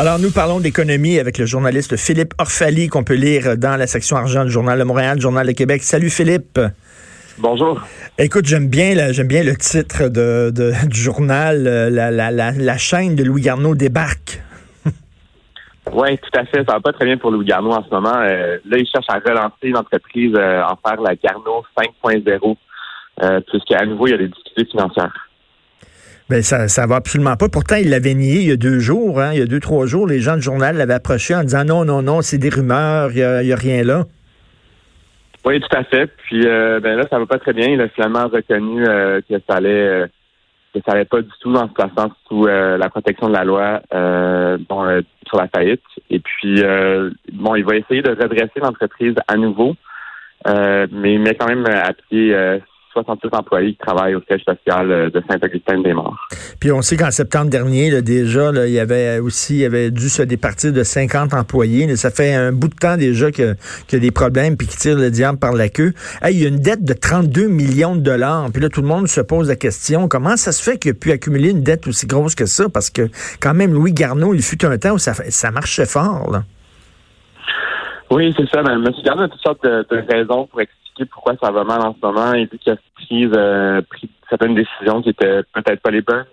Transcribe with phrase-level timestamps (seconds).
[0.00, 4.16] Alors, nous parlons d'économie avec le journaliste Philippe Orphalie, qu'on peut lire dans la section
[4.16, 5.82] argent du Journal de Montréal, Journal de Québec.
[5.82, 6.58] Salut Philippe.
[7.36, 7.82] Bonjour.
[8.16, 12.52] Écoute, j'aime bien, j'aime bien le titre de, de- du journal, euh, la, la, la,
[12.52, 14.42] la chaîne de Louis Garneau débarque.
[15.92, 16.64] Oui, tout à fait.
[16.66, 18.14] Ça va pas très bien pour Louis Garneau en ce moment.
[18.16, 22.56] Euh, là, il cherche à relancer l'entreprise, euh, en faire la Garneau 5.0,
[23.22, 25.29] euh, puisqu'à nouveau, il y a des difficultés financières.
[26.30, 27.48] Ben, ça, ça va absolument pas.
[27.48, 29.86] Pourtant, il l'avait nié il y a deux jours, hein, il y a deux, trois
[29.86, 30.06] jours.
[30.06, 33.18] Les gens du journal l'avaient approché en disant non, non, non, c'est des rumeurs, il
[33.18, 34.04] y a, rien là.
[35.44, 36.06] Oui, tout à fait.
[36.06, 37.66] Puis euh, ben là, ça va pas très bien.
[37.66, 40.06] Il a finalement reconnu euh, que ça allait euh,
[40.72, 43.42] que ça allait pas du tout en se plaçant sous euh, la protection de la
[43.42, 45.82] loi sur la faillite.
[46.10, 46.62] Et puis
[47.32, 49.74] bon, il va essayer de redresser l'entreprise à nouveau,
[50.46, 52.60] mais il met quand même à pied
[53.02, 56.16] 66 employés qui travaillent au siège social euh, de Saint-Augustin-des-Morts.
[56.60, 59.64] Puis on sait qu'en septembre dernier, là, déjà, là, il y avait aussi, il y
[59.64, 61.86] avait dû se départir de 50 employés.
[61.86, 63.54] Là, ça fait un bout de temps déjà que-
[63.86, 65.92] qu'il y a des problèmes puis qui tirent le diable par la queue.
[66.22, 68.48] Hey, il y a une dette de 32 millions de dollars.
[68.52, 70.94] Puis là, tout le monde se pose la question, comment ça se fait qu'il a
[70.94, 72.68] pu accumuler une dette aussi grosse que ça?
[72.68, 73.08] Parce que
[73.40, 76.30] quand même, Louis Garneau, il fut un temps où ça, ça marchait fort.
[76.30, 76.44] Là.
[78.10, 78.62] Oui, c'est ça.
[78.62, 78.92] Ben, M.
[79.04, 82.06] Garneau a toutes sortes de, de raisons pour expliquer pourquoi ça va mal en ce
[82.06, 82.32] moment.
[82.34, 86.26] Il dit qu'il a pris, euh, pris certaines décisions qui étaient peut-être pas les bonnes.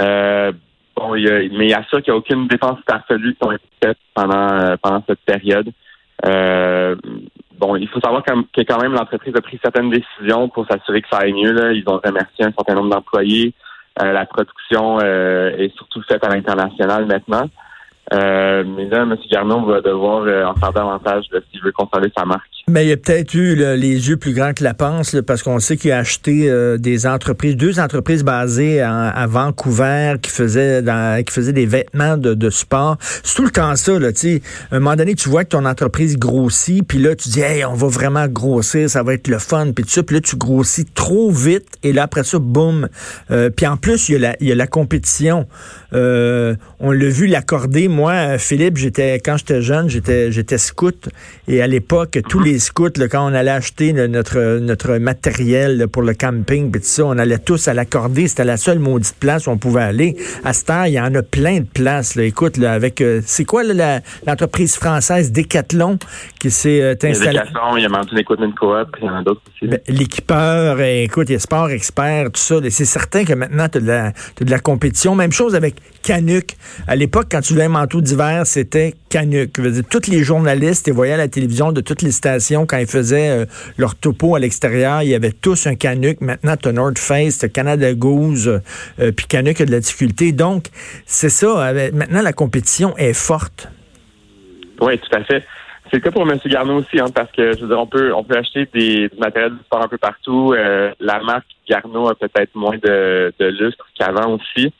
[0.00, 0.52] Euh,
[0.96, 3.66] bon, il a- mais il assure qu'il n'y a aucune dépense absolue qui ont été
[3.82, 5.70] faites pendant, euh, pendant cette période.
[6.26, 6.96] Euh,
[7.58, 11.08] bon, il faut savoir que quand même l'entreprise a pris certaines décisions pour s'assurer que
[11.08, 11.74] ça aille mieux.
[11.74, 13.52] Ils ont remercié un certain nombre d'employés.
[14.00, 17.48] La production est surtout faite à l'international maintenant.
[18.12, 19.16] Mais là, M.
[19.28, 22.57] Garneau va devoir en faire davantage s'il veut conserver sa marque.
[22.68, 25.42] Mais il a peut-être eu là, les yeux plus grands que la panse, là, parce
[25.42, 30.30] qu'on sait qu'il a acheté euh, des entreprises, deux entreprises basées en- à Vancouver qui
[30.30, 32.98] faisaient dans, qui faisaient des vêtements de, de sport.
[33.00, 34.42] C'est tout le temps ça, là, tu sais.
[34.70, 37.64] À un moment donné, tu vois que ton entreprise grossit, puis là, tu dis, hey,
[37.64, 40.84] on va vraiment grossir, ça va être le fun, puis ça, puis là, tu grossis
[40.84, 42.88] trop vite, et là, après ça, boum.
[43.30, 45.46] Euh, puis en plus, il y a la, il y a la compétition.
[45.94, 47.88] Euh, on l'a vu l'accorder.
[47.88, 51.08] Moi, Philippe, j'étais quand j'étais jeune, j'étais j'étais scout,
[51.48, 55.88] et à l'époque, tous les scouts, là, quand on allait acheter notre notre matériel là,
[55.88, 58.28] pour le camping, puis tout ça, on allait tous à l'accorder.
[58.28, 60.16] C'était la seule maudite place où on pouvait aller.
[60.44, 62.16] À cette heure, il y en a plein de places.
[62.16, 63.62] Écoute, avec euh, c'est quoi
[64.26, 65.98] l'entreprise française Decathlon
[66.38, 67.38] qui s'est euh, Il y a installée?
[67.38, 69.70] Decathlon, il y a Mountain Equipment Co-op, il y en a d'autres aussi.
[69.70, 72.56] Ben, L'équipeur, euh, écoute, il y a Sport Expert, tout ça.
[72.70, 75.14] C'est certain que maintenant, tu as, de la compétition.
[75.14, 76.56] Même chose avec Canuck.
[76.86, 79.50] À l'époque, quand tu voulais un manteau d'hiver, c'était Canuck.
[79.56, 82.66] Je veux dire, tous les journalistes, ils voyaient à la télévision de toutes les stations,
[82.66, 83.46] quand ils faisaient euh,
[83.76, 86.20] leur topo à l'extérieur, il y avait tous un Canuck.
[86.20, 88.58] Maintenant, tu as North Face, tu Canada Goose, euh,
[89.00, 90.32] euh, puis Canuck a de la difficulté.
[90.32, 90.66] Donc,
[91.06, 91.72] c'est ça.
[91.92, 93.68] maintenant, la compétition est forte.
[94.80, 95.44] Oui, tout à fait.
[95.90, 96.38] C'est le cas pour M.
[96.46, 99.18] Garneau aussi, hein, parce que je veux dire, on peut on peut acheter des, du
[99.18, 100.52] matériel de sport un peu partout.
[100.54, 104.72] Euh, la marque Garneau a peut-être moins de, de lustre qu'avant aussi.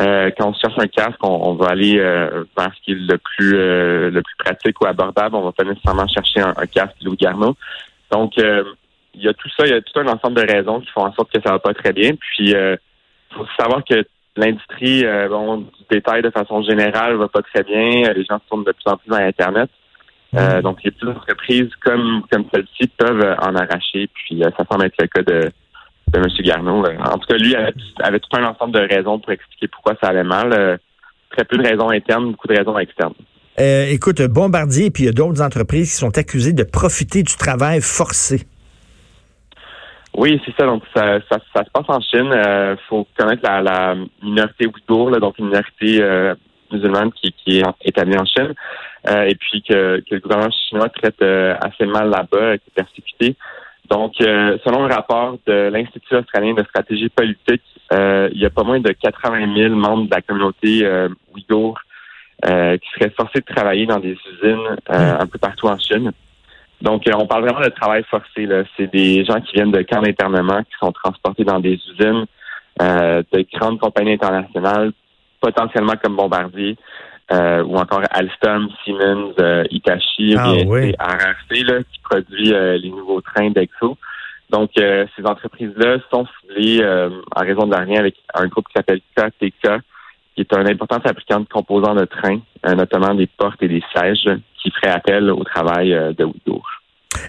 [0.00, 2.94] Euh, quand on cherche un casque, on, on va aller euh, vers ce qui est
[2.94, 5.36] le plus euh, le plus pratique ou abordable.
[5.36, 7.54] On va pas nécessairement chercher un, un casque Louis Garneau.
[8.10, 8.64] Donc euh,
[9.14, 11.04] il y a tout ça, il y a tout un ensemble de raisons qui font
[11.04, 12.12] en sorte que ça va pas très bien.
[12.14, 12.76] Puis euh,
[13.34, 14.04] faut savoir que
[14.36, 18.12] l'industrie euh, bon, du détail de façon générale va pas très bien.
[18.14, 19.68] Les gens se tournent de plus en plus dans Internet.
[20.34, 24.08] Euh, donc, les petites entreprises comme, comme celle-ci peuvent en arracher.
[24.14, 25.52] Puis, euh, ça semble être le cas de,
[26.12, 26.26] de M.
[26.44, 26.84] Garneau.
[26.84, 29.94] Euh, En tout cas, lui avait, avait tout un ensemble de raisons pour expliquer pourquoi
[30.02, 30.52] ça allait mal.
[30.52, 30.76] Euh,
[31.30, 33.14] très peu de raisons internes, beaucoup de raisons externes.
[33.58, 37.36] Euh, écoute, Bombardier, puis il y a d'autres entreprises qui sont accusées de profiter du
[37.36, 38.46] travail forcé.
[40.14, 40.66] Oui, c'est ça.
[40.66, 42.30] Donc, ça, ça, ça se passe en Chine.
[42.32, 46.34] Il faut connaître la, la minorité ouïghour, là, donc une minorité euh,
[46.70, 48.52] musulmane qui, qui est établie en Chine.
[49.08, 53.36] Euh, et puis que, que le gouvernement chinois traite assez mal là-bas, qui est persécuté.
[53.92, 57.62] Donc, euh, selon un rapport de l'Institut australien de stratégie politique,
[57.92, 61.78] euh, il y a pas moins de 80 000 membres de la communauté euh, ouïghour
[62.46, 66.10] euh, qui seraient forcés de travailler dans des usines euh, un peu partout en Chine.
[66.80, 68.46] Donc, euh, on parle vraiment de travail forcé.
[68.46, 68.62] Là.
[68.78, 72.24] C'est des gens qui viennent de camps d'internement, qui sont transportés dans des usines
[72.80, 74.92] euh, de grandes compagnies internationales,
[75.38, 76.78] potentiellement comme Bombardier,
[77.32, 80.92] euh, ou encore Alstom, Siemens, euh, Hitachi, ah, bien, oui.
[80.98, 83.96] RRC là, qui produit euh, les nouveaux trains d'Exo.
[84.50, 86.84] Donc, euh, ces entreprises-là sont ciblées
[87.34, 89.80] en raison de rien avec un groupe qui s'appelle KTK,
[90.34, 94.28] qui est un important fabricant de composants de trains, notamment des portes et des sièges,
[94.60, 96.81] qui ferait appel au travail de Ouidour.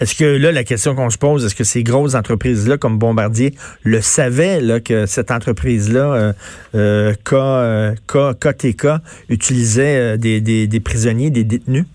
[0.00, 3.54] Est-ce que là, la question qu'on se pose, est-ce que ces grosses entreprises-là, comme Bombardier,
[3.82, 6.34] le savaient là, que cette entreprise-là,
[6.74, 8.86] euh, euh, KTK,
[9.28, 11.86] utilisait euh, des, des, prisonniers, des détenus?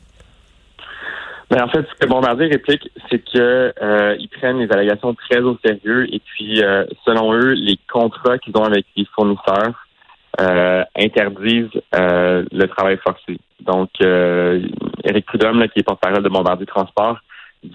[1.51, 5.13] Mais ben, en fait, ce que Bombardier réplique, c'est que euh, ils prennent les allégations
[5.13, 6.61] très au sérieux et puis,
[7.05, 9.73] selon eux, les contrats qu'ils ont avec les fournisseurs
[10.95, 13.37] interdisent le travail forcé.
[13.61, 17.19] Donc, Eric Prudhomme, qui est porte-parole de Bombardier Transport,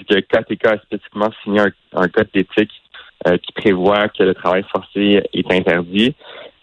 [0.09, 1.61] que KTK a spécifiquement signé
[1.93, 2.73] un, code d'éthique
[3.27, 6.15] euh, qui prévoit que le travail forcé est interdit.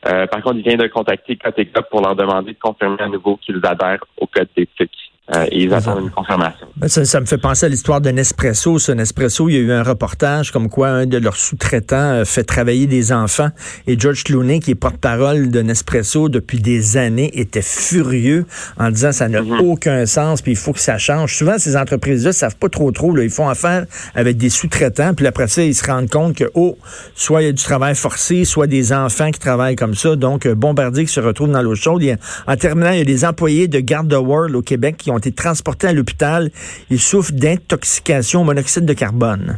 [0.07, 3.38] Euh, par contre, il vient de contacter KTK pour leur demander de confirmer à nouveau
[3.38, 5.05] qu'ils adhèrent au code d'éthique.
[5.33, 6.68] Euh, et ils attendent une confirmation.
[6.77, 8.77] Ben, ça, me fait penser à l'histoire de Nespresso.
[8.77, 12.25] Ce Nespresso, il y a eu un reportage comme quoi un de leurs sous-traitants euh,
[12.25, 13.50] fait travailler des enfants.
[13.88, 18.45] Et George Clooney, qui est porte-parole de Nespresso depuis des années, était furieux
[18.77, 19.62] en disant ça n'a mhm.
[19.62, 21.36] aucun sens, puis il faut que ça change.
[21.36, 23.16] Souvent, ces entreprises-là savent pas trop trop.
[23.16, 23.24] Là.
[23.24, 26.77] Ils font affaire avec des sous-traitants, puis après ça, ils se rendent compte que, oh,
[27.16, 30.16] soit il y a du travail forcé, soit des enfants qui travaillent comme ça.
[30.16, 32.04] Donc, euh, Bombardier qui se retrouve dans l'eau chaude.
[32.45, 35.14] en terminant, il y a des employés de Garde de World au Québec qui ont
[35.15, 36.50] ont été transportés à l'hôpital.
[36.89, 39.57] Ils souffrent d'intoxication au monoxyde de carbone.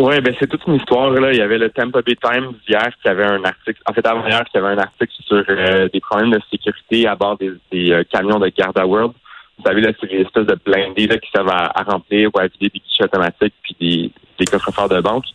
[0.00, 1.10] Oui, ben c'est toute une histoire.
[1.10, 1.30] Là.
[1.30, 4.44] Il y avait le Tampa Bay Times hier qui avait un article, en fait avant-hier,
[4.50, 8.38] qui avait un article sur euh, des problèmes de sécurité à bord des, euh, camions
[8.38, 9.12] de Garda World.
[9.58, 12.46] Vous savez, là, c'est des espèces de blindés là, qui servent à, remplir ou à
[12.46, 15.26] vider des guichets automatiques puis des, des coffres-forts de banque.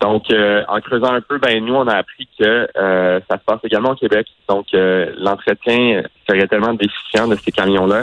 [0.00, 3.60] Donc, euh, en creusant un peu, ben nous, on a appris que ça se passe
[3.62, 4.26] également au Québec.
[4.48, 8.02] Donc, l'entretien serait tellement déficient de ces camions-là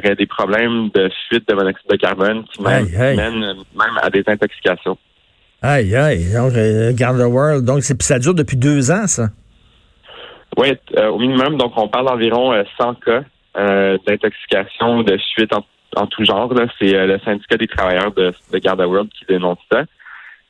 [0.00, 4.10] qu'il y aurait des problèmes de fuite de monoxyde de carbone qui mènent, même à
[4.10, 4.98] des intoxications.
[5.62, 6.32] Aïe, aïe.
[6.34, 7.64] Donc, euh, Garde World.
[7.64, 9.28] Donc, ça dure depuis deux ans, ça?
[10.56, 11.56] Oui, euh, au minimum.
[11.56, 13.18] Donc, on parle d'environ 100 euh,
[13.54, 16.52] cas d'intoxication, de fuite en, tout genre.
[16.80, 19.84] C'est le syndicat des travailleurs de, de Garde World qui dénonce ça.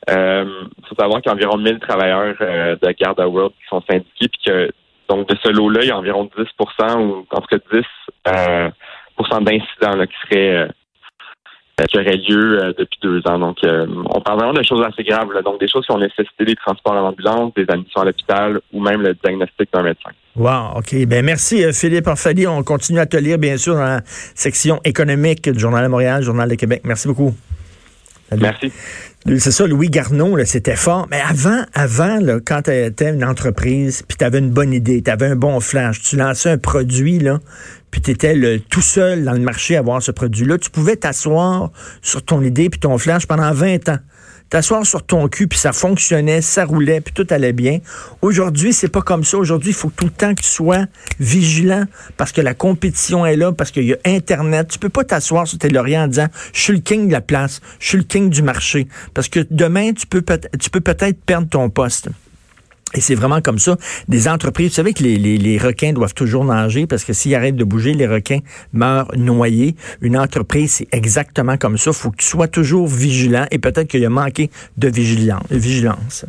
[0.09, 4.27] Il faut savoir qu'il y a environ 1000 travailleurs de Garde World qui sont syndiqués,
[4.29, 4.71] puis que
[5.09, 7.83] donc de ce lot-là, il y a environ 10% ou en tout cas 10
[9.41, 10.67] d'incidents qui seraient
[11.81, 13.39] euh, qui auraient lieu euh, depuis deux ans.
[13.39, 16.45] Donc, euh, on parle vraiment de choses assez graves, donc des choses qui ont nécessité
[16.45, 20.11] des transports en ambulance, des admissions à l'hôpital ou même le diagnostic d'un médecin.
[20.35, 21.05] Wow, OK.
[21.07, 22.47] Ben merci Philippe Orfali.
[22.47, 26.23] On continue à te lire, bien sûr, dans la section économique du Journal de Montréal,
[26.23, 26.81] Journal de Québec.
[26.85, 27.33] Merci beaucoup.
[28.31, 28.71] Merci.
[29.25, 31.07] C'est ça, Louis Garneau, c'était fort.
[31.09, 35.01] Mais avant, avant, là, quand tu étais une entreprise, puis tu avais une bonne idée,
[35.01, 37.39] tu avais un bon flash, tu lançais un produit, là,
[37.89, 40.97] puis tu étais le, tout seul dans le marché à avoir ce produit-là, tu pouvais
[40.97, 41.71] t'asseoir
[42.01, 43.99] sur ton idée puis ton flash pendant 20 ans
[44.53, 47.79] t'asseoir sur ton cul, puis ça fonctionnait, ça roulait, puis tout allait bien.
[48.21, 49.39] Aujourd'hui, c'est pas comme ça.
[49.39, 50.85] Aujourd'hui, il faut tout le temps que tu sois
[51.19, 51.85] vigilant
[52.17, 54.67] parce que la compétition est là, parce qu'il y a Internet.
[54.67, 57.21] Tu peux pas t'asseoir sur tes lauriers en disant «Je suis le king de la
[57.21, 58.87] place, je suis le king du marché».
[59.15, 60.23] Parce que demain, tu peux,
[60.59, 62.09] tu peux peut-être perdre ton poste.
[62.95, 63.77] Et c'est vraiment comme ça.
[64.07, 67.35] Des entreprises, vous savez que les, les, les requins doivent toujours nager parce que s'ils
[67.35, 68.39] arrêtent de bouger, les requins
[68.71, 69.75] meurent noyés.
[70.01, 71.91] Une entreprise, c'est exactement comme ça.
[71.93, 76.25] Faut que tu sois toujours vigilant et peut-être qu'il y a manqué de vigilance.